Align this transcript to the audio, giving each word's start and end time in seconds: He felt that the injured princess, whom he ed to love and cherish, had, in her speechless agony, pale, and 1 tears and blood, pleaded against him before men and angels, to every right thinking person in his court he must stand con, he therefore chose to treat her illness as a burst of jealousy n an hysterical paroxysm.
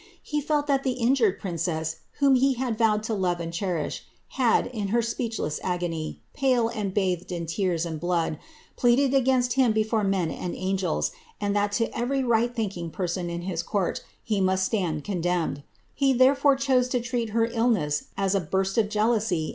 He 0.23 0.41
felt 0.41 0.65
that 0.65 0.81
the 0.81 0.93
injured 0.93 1.39
princess, 1.39 1.97
whom 2.13 2.33
he 2.33 2.57
ed 2.59 2.77
to 3.03 3.13
love 3.13 3.39
and 3.39 3.53
cherish, 3.53 4.03
had, 4.29 4.65
in 4.65 4.87
her 4.87 5.01
speechless 5.03 5.59
agony, 5.63 6.19
pale, 6.33 6.69
and 6.69 6.95
1 6.97 7.45
tears 7.45 7.85
and 7.85 7.99
blood, 7.99 8.39
pleaded 8.75 9.13
against 9.13 9.53
him 9.53 9.73
before 9.73 10.03
men 10.03 10.31
and 10.31 10.55
angels, 10.55 11.11
to 11.39 11.89
every 11.95 12.23
right 12.23 12.55
thinking 12.55 12.89
person 12.89 13.29
in 13.29 13.43
his 13.43 13.61
court 13.61 14.03
he 14.23 14.41
must 14.41 14.65
stand 14.65 15.03
con, 15.05 15.61
he 15.93 16.13
therefore 16.13 16.55
chose 16.55 16.87
to 16.87 16.99
treat 16.99 17.29
her 17.29 17.45
illness 17.45 18.05
as 18.17 18.33
a 18.33 18.41
burst 18.41 18.79
of 18.79 18.89
jealousy 18.89 19.01
n 19.01 19.01
an 19.01 19.19
hysterical 19.19 19.37
paroxysm. 19.37 19.49